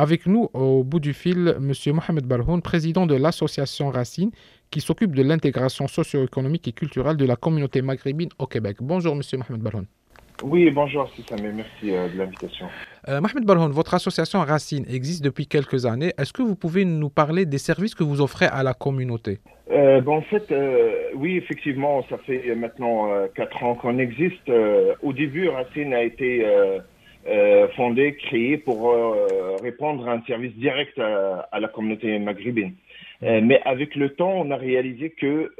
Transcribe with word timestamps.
Avec 0.00 0.26
nous, 0.26 0.48
au 0.54 0.84
bout 0.84 1.00
du 1.00 1.12
fil, 1.12 1.56
M. 1.58 1.72
Mohamed 1.92 2.24
Barhoun, 2.24 2.62
président 2.62 3.04
de 3.04 3.16
l'association 3.16 3.88
Racine, 3.88 4.30
qui 4.70 4.80
s'occupe 4.80 5.12
de 5.12 5.24
l'intégration 5.24 5.88
socio-économique 5.88 6.68
et 6.68 6.72
culturelle 6.72 7.16
de 7.16 7.24
la 7.24 7.34
communauté 7.34 7.82
maghrébine 7.82 8.28
au 8.38 8.46
Québec. 8.46 8.76
Bonjour, 8.80 9.14
M. 9.14 9.22
Mohamed 9.38 9.60
Barhoun. 9.60 9.86
Oui, 10.44 10.70
bonjour, 10.70 11.10
Sissame, 11.16 11.50
merci 11.52 11.90
euh, 11.90 12.08
de 12.10 12.16
l'invitation. 12.16 12.66
Euh, 13.08 13.20
Mohamed 13.20 13.44
Barhoun, 13.44 13.72
votre 13.72 13.92
association 13.92 14.38
Racine 14.38 14.84
existe 14.88 15.24
depuis 15.24 15.48
quelques 15.48 15.84
années. 15.84 16.12
Est-ce 16.16 16.32
que 16.32 16.42
vous 16.42 16.54
pouvez 16.54 16.84
nous 16.84 17.10
parler 17.10 17.44
des 17.44 17.58
services 17.58 17.96
que 17.96 18.04
vous 18.04 18.20
offrez 18.20 18.46
à 18.46 18.62
la 18.62 18.74
communauté? 18.74 19.40
Euh, 19.72 20.00
bon, 20.00 20.18
En 20.18 20.22
fait, 20.22 20.54
oui, 21.16 21.38
effectivement, 21.38 22.04
ça 22.08 22.18
fait 22.18 22.54
maintenant 22.54 23.08
quatre 23.34 23.64
ans 23.64 23.74
qu'on 23.74 23.98
existe. 23.98 24.48
au 25.02 25.12
début, 25.12 25.48
Racine 25.48 25.92
a 25.92 26.04
été 26.04 26.46
euh, 27.28 27.68
fondé, 27.76 28.16
créé 28.16 28.56
pour 28.56 28.90
euh, 28.90 29.56
répondre 29.62 30.08
à 30.08 30.12
un 30.12 30.22
service 30.22 30.54
direct 30.54 30.98
à, 30.98 31.60
la 31.60 31.68
communauté 31.68 32.18
maghrébine. 32.18 32.74
Euh, 33.22 33.40
mais 33.42 33.60
avec 33.64 33.94
le 33.96 34.10
temps, 34.14 34.32
on 34.32 34.50
a 34.50 34.56
réalisé 34.56 35.10
que 35.10 35.52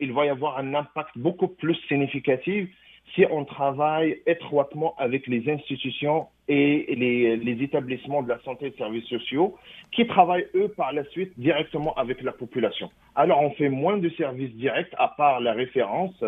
il 0.00 0.12
va 0.12 0.26
y 0.26 0.28
avoir 0.28 0.58
un 0.58 0.74
impact 0.74 1.16
beaucoup 1.16 1.48
plus 1.48 1.76
significatif 1.88 2.68
si 3.14 3.24
on 3.30 3.44
travaille 3.44 4.20
étroitement 4.26 4.94
avec 4.98 5.26
les 5.26 5.48
institutions 5.50 6.26
et 6.48 6.94
les, 6.96 7.62
établissements 7.62 8.22
de 8.22 8.28
la 8.28 8.40
santé 8.40 8.66
et 8.66 8.70
des 8.70 8.76
services 8.76 9.06
sociaux 9.06 9.56
qui 9.92 10.06
travaillent, 10.06 10.46
eux, 10.54 10.68
par 10.68 10.92
la 10.92 11.04
suite 11.04 11.32
directement 11.38 11.94
avec 11.94 12.22
la 12.22 12.32
population. 12.32 12.90
Alors, 13.14 13.40
on 13.40 13.50
fait 13.52 13.68
moins 13.68 13.98
de 13.98 14.08
services 14.10 14.54
directs 14.54 14.94
à 14.98 15.08
part 15.08 15.40
la 15.40 15.52
référence, 15.52 16.22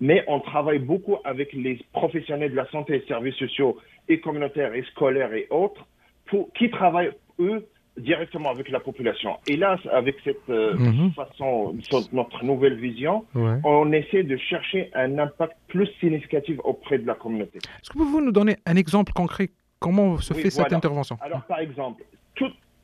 mais 0.00 0.24
on 0.28 0.40
travaille 0.40 0.78
beaucoup 0.78 1.16
avec 1.24 1.52
les 1.52 1.80
professionnels 1.92 2.52
de 2.52 2.56
la 2.56 2.70
santé 2.70 2.94
et 2.94 2.98
des 3.00 3.06
services 3.06 3.36
sociaux 3.36 3.76
et 4.08 4.20
communautaires 4.20 4.74
et 4.74 4.82
scolaires 4.84 5.34
et 5.34 5.46
autres 5.50 5.86
qui 6.54 6.70
travaillent, 6.70 7.12
eux, 7.38 7.66
directement 7.98 8.50
avec 8.50 8.68
la 8.70 8.80
population. 8.80 9.36
Et 9.46 9.56
là, 9.56 9.78
avec 9.92 10.16
cette 10.24 10.48
euh, 10.48 10.74
mhm. 10.76 11.12
façon, 11.12 11.76
notre 12.12 12.44
nouvelle 12.44 12.76
vision, 12.76 13.24
on 13.64 13.92
essaie 13.92 14.22
de 14.22 14.36
chercher 14.36 14.90
un 14.94 15.18
impact 15.18 15.56
plus 15.68 15.88
significatif 16.00 16.58
auprès 16.64 16.98
de 16.98 17.06
la 17.06 17.14
communauté. 17.14 17.58
Est-ce 17.58 17.90
que 17.90 17.98
vous 17.98 18.10
pouvez 18.10 18.24
nous 18.24 18.32
donner 18.32 18.56
un 18.66 18.76
exemple 18.76 19.12
concret 19.12 19.50
Comment 19.80 20.18
se 20.18 20.34
fait 20.34 20.50
cette 20.50 20.72
intervention? 20.72 21.16
Alors, 21.20 21.42
par 21.44 21.60
exemple, 21.60 22.02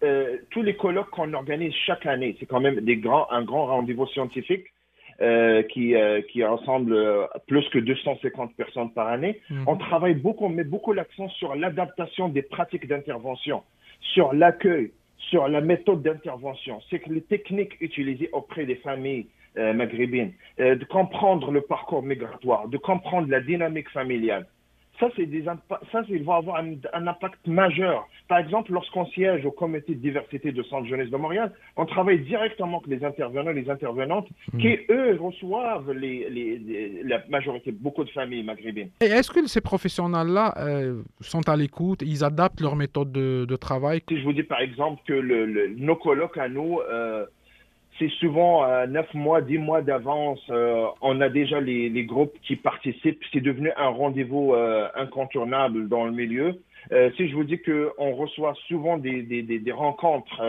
euh, 0.04 0.36
tous 0.50 0.62
les 0.62 0.76
colloques 0.76 1.10
qu'on 1.10 1.32
organise 1.32 1.72
chaque 1.86 2.04
année, 2.04 2.36
c'est 2.38 2.46
quand 2.46 2.60
même 2.60 2.80
des 2.80 2.96
grands, 2.96 3.26
un 3.30 3.42
grand 3.42 3.66
rendez-vous 3.66 4.06
scientifique 4.08 4.66
euh, 5.22 5.62
qui, 5.62 5.94
euh, 5.94 6.20
qui 6.30 6.44
rassemble 6.44 6.96
plus 7.46 7.66
que 7.70 7.78
250 7.78 8.54
personnes 8.54 8.90
par 8.92 9.08
année. 9.08 9.40
Mhm. 9.48 9.64
On 9.66 9.76
travaille 9.76 10.14
beaucoup, 10.14 10.44
on 10.44 10.50
met 10.50 10.64
beaucoup 10.64 10.92
l'accent 10.92 11.28
sur 11.30 11.54
l'adaptation 11.54 12.28
des 12.28 12.42
pratiques 12.42 12.86
d'intervention, 12.86 13.62
sur 14.00 14.34
l'accueil, 14.34 14.92
sur 15.18 15.48
la 15.48 15.60
méthode 15.60 16.02
d'intervention, 16.02 16.80
c'est 16.90 17.00
que 17.00 17.10
les 17.10 17.22
techniques 17.22 17.80
utilisées 17.80 18.28
auprès 18.32 18.66
des 18.66 18.76
familles 18.76 19.26
maghrébines, 19.56 20.32
de 20.58 20.84
comprendre 20.84 21.52
le 21.52 21.60
parcours 21.60 22.02
migratoire, 22.02 22.68
de 22.68 22.76
comprendre 22.76 23.28
la 23.30 23.40
dynamique 23.40 23.88
familiale, 23.90 24.46
ça, 25.00 25.08
c'est 25.16 25.26
des 25.26 25.44
ça, 25.44 26.02
il 26.08 26.22
va 26.22 26.36
avoir 26.36 26.62
un, 26.62 27.06
impact 27.06 27.46
majeur. 27.46 28.08
Par 28.28 28.38
exemple, 28.38 28.72
lorsqu'on 28.72 29.06
siège 29.06 29.44
au 29.44 29.50
comité 29.50 29.94
de 29.94 30.00
diversité 30.00 30.52
de 30.52 30.62
Centre 30.62 30.86
Jeunesse 30.86 31.10
de 31.10 31.16
Montréal, 31.16 31.52
on 31.76 31.84
travaille 31.84 32.20
directement 32.20 32.78
avec 32.78 33.00
les 33.00 33.04
intervenants 33.04 33.50
et 33.50 33.54
les 33.54 33.68
intervenantes 33.68 34.28
hmm. 34.52 34.58
qui, 34.58 34.78
eux, 34.90 35.18
reçoivent 35.20 35.90
les, 35.92 36.30
les, 36.30 37.02
la 37.02 37.22
majorité, 37.28 37.72
beaucoup 37.72 38.04
de 38.04 38.10
familles 38.10 38.44
maghrébines. 38.44 38.90
Et 39.00 39.06
est-ce 39.06 39.30
que 39.30 39.44
ces 39.46 39.60
professionnels-là 39.60 40.54
euh, 40.58 41.02
sont 41.20 41.48
à 41.48 41.56
l'écoute, 41.56 42.02
ils 42.02 42.24
adaptent 42.24 42.60
leur 42.60 42.76
méthode 42.76 43.10
de, 43.12 43.44
de, 43.46 43.56
travail? 43.56 44.02
Si 44.08 44.18
je 44.18 44.24
vous 44.24 44.32
dis 44.32 44.42
par 44.42 44.60
exemple 44.60 45.02
que 45.06 45.12
le, 45.12 45.74
nos 45.76 45.96
colloques 45.96 46.38
à 46.38 46.48
nous, 46.48 46.80
euh, 46.80 47.26
c'est 47.98 48.10
souvent 48.18 48.64
euh, 48.64 48.86
neuf 48.86 49.12
mois, 49.14 49.40
dix 49.40 49.58
mois 49.58 49.82
d'avance. 49.82 50.40
Euh, 50.50 50.86
on 51.00 51.20
a 51.20 51.28
déjà 51.28 51.60
les, 51.60 51.88
les, 51.88 52.04
groupes 52.04 52.34
qui 52.42 52.56
participent. 52.56 53.22
C'est 53.32 53.40
devenu 53.40 53.70
un 53.76 53.88
rendez-vous 53.88 54.52
euh, 54.52 54.88
incontournable 54.96 55.88
dans 55.88 56.04
le 56.04 56.12
milieu. 56.12 56.60
si 57.16 57.28
je 57.28 57.34
vous 57.34 57.44
dis 57.44 57.60
qu'on 57.60 58.14
reçoit 58.14 58.54
souvent 58.68 58.98
des, 58.98 59.22
des, 59.22 59.42
des, 59.42 59.72
rencontres 59.72 60.42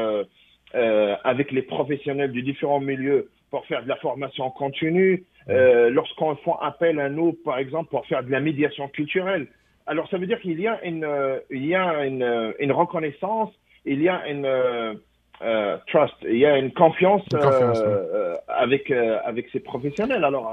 avec 1.24 1.52
les 1.52 1.62
professionnels 1.62 2.34
de 2.34 2.42
différents 2.42 2.82
milieux 2.82 3.30
pour 3.52 3.66
faire 3.68 3.84
de 3.84 3.88
la 3.88 3.96
formation 3.98 4.50
continue, 4.50 5.24
lorsqu'on 5.48 6.36
fait 6.36 6.52
appel 6.62 7.00
à 7.00 7.10
nous, 7.10 7.32
par 7.46 7.58
exemple, 7.58 7.90
pour 7.90 8.06
faire 8.08 8.24
de 8.24 8.32
la 8.32 8.42
médiation 8.42 8.90
culturelle. 8.90 9.48
Alors, 9.88 10.10
ça 10.10 10.18
veut 10.18 10.28
dire 10.28 10.42
qu'il 10.42 10.60
y 10.60 10.68
a 10.68 10.84
une, 10.84 11.08
il 11.50 11.66
y 11.66 11.76
a 11.76 12.06
une, 12.06 12.54
une 12.60 12.72
reconnaissance, 12.74 13.52
il 13.86 14.02
y 14.02 14.10
a 14.10 14.28
une 14.28 15.00
euh, 15.46 15.78
trust. 15.88 16.16
Il 16.24 16.38
y 16.38 16.46
a 16.46 16.58
une 16.58 16.72
confiance, 16.72 17.22
euh, 17.34 17.40
euh, 17.40 18.36
avec 18.48 18.92
avec 18.92 19.48
ces 19.52 19.60
professionnels. 19.60 20.24
Alors, 20.24 20.52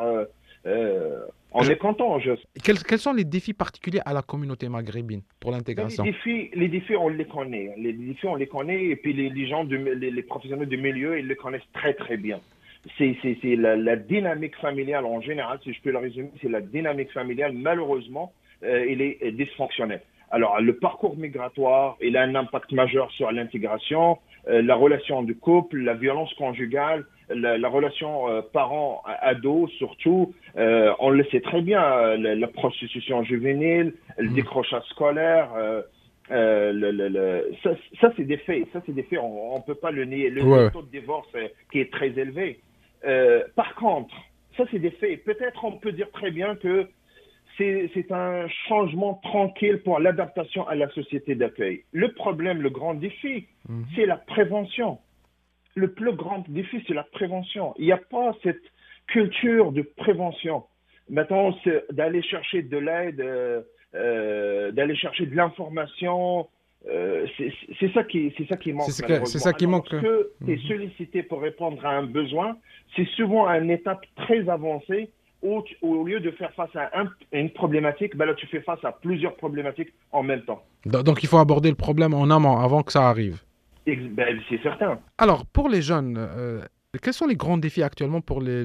on 1.55 1.63
est 1.65 1.77
content. 1.77 2.19
Je... 2.19 2.33
Quels, 2.63 2.79
quels, 2.83 2.99
sont 2.99 3.13
les 3.13 3.25
défis 3.25 3.55
particuliers 3.55 4.01
à 4.05 4.13
la 4.13 4.23
communauté 4.23 4.69
maghrébine 4.69 5.23
pour 5.41 5.51
l'intégration? 5.51 6.05
Les 6.05 6.13
défis, 6.13 6.51
les 6.55 6.69
défis, 6.69 6.97
on 6.97 7.09
les 7.09 7.25
connaît. 7.25 7.73
Les 7.77 7.93
défis, 7.93 8.27
on 8.27 8.37
les 8.37 8.47
connaît. 8.47 8.85
Et 8.85 8.97
puis 8.97 9.13
les, 9.13 9.47
gens, 9.47 9.65
les, 9.65 10.23
professionnels 10.23 10.69
du 10.69 10.77
milieu, 10.77 11.19
ils 11.19 11.27
les 11.27 11.37
connaissent 11.37 11.73
très 11.73 11.95
très 11.95 12.17
bien. 12.17 12.41
C'est 12.99 13.17
la, 13.45 13.77
la, 13.77 13.97
dynamique 13.97 14.57
familiale 14.57 15.07
en 15.07 15.21
général, 15.21 15.59
si 15.63 15.73
je 15.73 15.81
peux 15.81 15.93
le 15.93 15.99
résumer, 15.99 16.31
c'est 16.43 16.51
la 16.51 16.61
dynamique 16.61 17.13
familiale. 17.13 17.53
Malheureusement, 17.55 18.33
il 18.63 19.01
est 19.01 19.33
dysfonctionnel. 19.33 20.03
Alors, 20.33 20.63
le 20.63 20.75
parcours 20.77 21.17
migratoire, 21.19 21.99
il 22.01 22.17
a 22.17 22.23
un 22.23 22.35
impact 22.35 22.73
majeur 22.73 23.11
sur 23.13 23.31
l'intégration. 23.31 24.19
Euh, 24.49 24.61
la 24.61 24.75
relation 24.75 25.23
du 25.23 25.37
couple, 25.37 25.79
la 25.79 25.95
violence 25.95 26.33
conjugale, 26.35 27.05
la, 27.31 27.69
relation 27.69 28.29
euh, 28.29 28.43
parent-ado 28.43 29.69
surtout, 29.79 30.35
euh, 30.57 30.93
on 30.99 31.11
le 31.11 31.25
sait 31.27 31.41
très 31.41 31.63
bien, 31.63 32.17
la, 32.17 32.49
prostitution 32.49 33.23
juvénile, 33.23 33.95
le 34.19 34.31
mmh. 34.31 34.35
décrochage 34.35 34.83
scolaire, 34.91 35.51
le, 36.29 37.53
ça, 37.63 38.13
c'est 38.17 38.25
des 38.25 38.37
faits, 38.39 38.67
ça 38.73 38.83
c'est 38.85 38.95
des 38.95 39.05
faits, 39.05 39.21
on, 39.23 39.59
ne 39.59 39.63
peut 39.63 39.77
pas 39.77 39.93
le 39.93 40.05
nier. 40.05 40.29
Le 40.29 40.71
taux 40.71 40.83
de 40.83 40.91
divorce 40.91 41.29
qui 41.71 41.79
est 41.79 41.93
très 41.93 42.09
élevé. 42.09 42.59
par 43.55 43.77
contre, 43.77 44.15
ça 44.57 44.65
c'est 44.73 44.81
des 44.81 44.91
faits. 44.91 45.23
Peut-être 45.25 45.65
on 45.65 45.73
peut 45.73 45.93
dire 45.93 46.11
très 46.11 46.33
bien 46.33 46.57
que 46.57 46.89
c'est 47.95 48.13
un 48.13 48.49
changement 48.69 49.15
tranquille 49.23 49.81
pour 49.83 49.99
l'adaptation 49.99 50.67
à 50.69 50.75
la 50.75 50.89
société 50.91 51.35
d'accueil. 51.35 51.85
Le 51.93 52.13
problème, 52.13 52.63
le 52.63 52.71
grand 52.71 52.95
défi, 52.95 53.47
mhm. 53.69 53.85
c'est 53.95 54.07
la 54.07 54.17
prévention. 54.17 54.99
Le 55.75 55.93
plus 55.93 56.13
grand 56.13 56.45
défi, 56.49 56.83
c'est 56.87 56.95
la 56.95 57.05
prévention. 57.05 57.75
Il 57.79 57.87
n'y 57.87 57.93
a 57.93 57.99
pas 57.99 58.37
cette 58.43 58.63
culture 59.07 59.73
de 59.73 59.83
prévention. 59.83 60.65
Maintenant, 61.09 61.57
c'est 61.65 61.85
d'aller 61.93 62.23
chercher 62.23 62.63
de 62.63 62.79
l'aide, 62.79 63.21
euh, 63.21 63.63
euh, 63.95 64.71
d'aller 64.73 64.97
chercher 64.97 65.27
de 65.27 65.35
l'information. 65.35 66.49
Euh, 66.89 67.27
c'est 67.79 67.93
ça 67.93 68.05
qui, 68.05 68.33
c'est 68.37 68.47
ça 68.49 68.57
qui 68.57 68.73
manque. 68.73 68.91
C'est 68.91 69.39
ça 69.39 69.53
qui 69.53 69.67
manque. 69.67 69.89
que 69.89 70.31
tu 70.45 70.53
es 70.53 70.57
mhm. 70.57 70.63
sollicité 70.63 71.23
pour 71.23 71.41
répondre 71.41 71.85
à 71.85 71.91
un 71.91 72.05
besoin, 72.05 72.57
c'est 72.97 73.09
souvent 73.17 73.47
à 73.47 73.59
une 73.59 73.71
étape 73.71 74.05
très 74.17 74.49
avancée 74.49 75.11
où 75.43 75.63
au 75.83 76.05
lieu 76.05 76.21
de 76.21 76.31
faire 76.33 76.53
face 76.55 76.75
à, 76.77 76.91
une 77.33 77.51
problématique, 77.51 78.17
ben 78.17 78.27
là, 78.27 78.35
tu 78.35 78.47
fais 78.47 78.61
face 78.61 78.85
à 78.85 78.93
plusieurs 78.93 79.35
problématiques 79.37 79.93
en 80.13 80.23
même 80.23 80.43
temps. 80.43 80.63
Donc 80.87 81.23
il 81.23 81.29
faut 81.29 81.39
aborder 81.39 81.69
le 81.69 81.77
problème 81.77 82.15
en 82.15 82.31
amont, 82.31 82.59
avant 82.59 82.83
que 82.83 82.93
ça 82.93 83.09
arrive. 83.09 83.43
Ben, 83.87 84.41
c'est 84.49 84.63
certain. 84.63 85.01
Alors, 85.19 85.45
pour 85.47 85.69
les 85.69 85.83
jeunes, 85.83 86.17
euh, 86.17 86.61
quels 87.03 87.13
sont 87.13 87.27
les 87.27 87.35
grands 87.35 87.59
défis 87.59 87.83
actuellement 87.83 88.21
pour 88.21 88.41
les, 88.41 88.65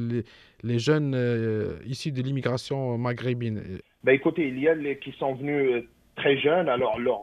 les, 0.63 0.79
jeunes 0.79 1.13
euh, 1.15 1.79
issus 1.87 2.11
de 2.11 2.21
l'immigration 2.21 2.97
maghrébine? 2.99 3.79
Ben, 4.03 4.13
Écoutez, 4.13 4.47
il 4.47 4.59
y 4.59 4.67
a 4.67 4.75
les 4.75 4.99
qui 4.99 5.11
sont 5.13 5.33
venus 5.33 5.71
euh, 5.71 5.87
très 6.15 6.37
jeunes, 6.37 6.69
alors 6.69 6.99
leur, 6.99 7.21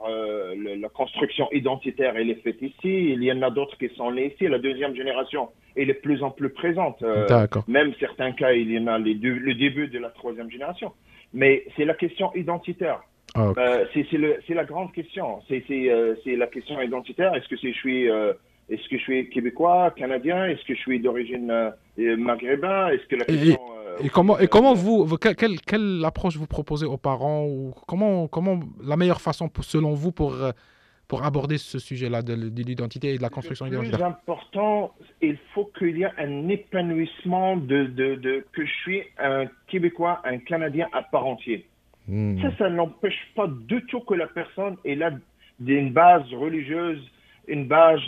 la 0.56 0.88
construction 0.88 1.48
identitaire, 1.53 2.16
elle 2.16 2.31
est 2.31 2.42
faite 2.42 2.60
ici. 2.62 3.12
Il 3.12 3.22
y 3.22 3.31
en 3.31 3.42
a 3.42 3.50
d'autres 3.50 3.78
qui 3.78 3.89
sont 3.95 4.10
nés 4.10 4.33
ici. 4.34 4.48
La 4.48 4.59
deuxième 4.59 4.95
génération, 4.97 5.50
est 5.76 5.86
de 5.86 5.92
plus 5.92 6.22
en 6.22 6.30
plus 6.30 6.50
présente. 6.50 7.03
Euh, 7.03 7.47
même 7.66 7.92
certains 7.98 8.32
cas, 8.32 8.53
il 8.53 8.71
y 8.71 8.78
en 8.78 8.86
a 8.86 8.98
les 8.98 9.15
le 9.15 9.54
début 9.54 9.88
de 9.88 9.98
la 9.98 10.10
troisième 10.10 10.50
génération. 10.50 10.92
Mais 11.32 11.65
c'est 11.76 11.84
la 11.84 11.94
question 11.94 12.32
identitaire. 12.34 13.00
Ah, 13.34 13.53
euh, 13.59 13.84
c'est 13.92 14.54
la 14.54 14.65
grande 14.65 14.92
question. 14.92 15.41
Euh, 15.50 16.15
c'est 16.24 16.36
la 16.36 16.47
question 16.47 16.80
identitaire. 16.80 17.34
Est-ce 17.34 17.48
que 17.48 17.56
je 17.56 17.72
suis 17.72 18.09
est-ce 18.71 18.88
que 18.88 18.97
je 18.97 19.03
suis 19.03 19.28
québécois, 19.28 19.92
canadien? 19.94 20.47
Est-ce 20.47 20.65
que 20.65 20.74
je 20.74 20.80
suis 20.80 21.00
d'origine 21.00 21.53
maghrébin? 21.98 22.88
Est-ce 22.88 23.06
que 23.06 23.16
la 23.16 23.24
question 23.24 23.59
et, 24.03 24.09
comment 24.09 24.38
et 24.41 24.48
comment 24.48 24.74
vous, 24.74 25.06
quelle, 25.18 25.60
quelle 25.60 26.03
approche 26.04 26.36
vous 26.36 26.48
proposez 26.48 26.84
aux 26.86 26.97
parents 26.97 27.44
ou 27.44 27.72
comment 27.86 28.26
comment 28.26 28.59
la 28.82 28.97
meilleure 28.97 29.21
façon 29.21 29.48
selon 29.60 29.92
vous 29.94 30.10
pour 30.10 30.34
pour 31.09 31.24
aborder 31.24 31.59
ce 31.59 31.78
sujet-là 31.78 32.22
de, 32.22 32.34
l'identité 32.34 33.15
et 33.15 33.16
de 33.18 33.22
la 33.22 33.28
construction 33.28 33.66
identitaire 33.66 33.98
Le 33.98 34.04
plus 34.04 34.04
important, 34.04 34.95
il 35.21 35.36
faut 35.53 35.71
qu'il 35.78 35.98
y 35.98 36.03
ait 36.03 36.12
un 36.18 36.48
épanouissement 36.48 37.56
de, 37.56 37.84
de, 37.84 38.45
que 38.53 38.65
je 38.65 38.72
suis 38.83 39.03
un 39.18 39.47
Québécois, 39.66 40.21
un 40.24 40.39
Canadien 40.39 40.89
à 40.92 41.03
part 41.03 41.27
entière. 41.27 41.60
Hmm. 42.09 42.41
Ça, 42.42 42.56
ça 42.59 42.71
n'empêche 42.71 43.28
pas 43.34 43.47
du 43.47 43.84
tout 43.86 44.01
que 44.01 44.15
la 44.15 44.27
personne 44.27 44.77
ait 44.84 44.95
là 44.95 45.10
une 45.66 45.92
base 45.92 46.24
religieuse 46.33 47.01
une 47.47 47.66
base 47.66 48.00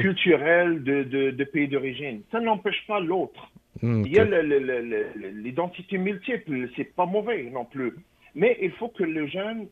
culturelle, 0.00 0.82
de, 0.82 1.44
pays 1.44 1.68
d'origine. 1.68 2.22
Ça 2.32 2.40
n'empêche 2.40 2.84
pas 2.86 3.00
l'autre. 3.00 3.50
Hmm, 3.82 4.02
il 4.04 4.12
y 4.12 4.18
a 4.18 4.24
l'identité 4.24 5.98
multiple, 5.98 6.68
c'est 6.74 6.96
pas 6.96 7.06
mauvais 7.06 7.44
non 7.44 7.64
plus. 7.64 7.94
Mais 8.34 8.56
il 8.60 8.72
faut 8.72 8.88
que 8.88 9.04
le 9.04 9.26
jeune 9.26 9.68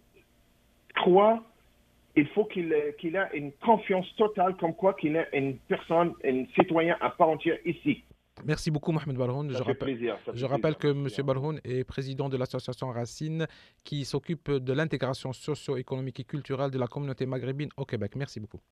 croit, 0.94 1.42
il 2.16 2.26
faut 2.28 2.46
qu'il 2.46 2.74
qu'il 2.98 3.14
ait 3.16 3.28
une 3.34 3.52
confiance 3.52 4.06
totale 4.16 4.56
comme 4.56 4.74
quoi 4.74 4.94
qu'il 4.94 5.16
est 5.16 5.28
une 5.32 5.58
personne, 5.68 6.12
un 6.24 6.44
citoyen 6.58 6.96
à 7.00 7.10
part 7.10 7.28
entière 7.28 7.58
ici. 7.64 8.02
Merci 8.44 8.70
beaucoup, 8.70 8.92
Mohamed 8.92 9.16
Barhoun. 9.16 9.50
je, 9.50 9.62
rappelle, 9.62 10.16
je 10.34 10.44
rappelle 10.44 10.76
que 10.76 10.88
M. 10.88 11.08
Barhoun 11.24 11.58
est 11.64 11.84
président 11.84 12.28
de 12.28 12.36
l'association 12.36 12.90
Racine 12.90 13.46
qui 13.82 14.04
s'occupe 14.04 14.50
de 14.50 14.72
l'intégration 14.74 15.32
socio-économique 15.32 16.20
et 16.20 16.24
culturelle 16.24 16.70
de 16.70 16.78
la 16.78 16.86
communauté 16.86 17.24
maghrébine 17.24 17.70
au 17.78 17.86
Québec. 17.86 18.12
Merci 18.14 18.40
beaucoup. 18.40 18.60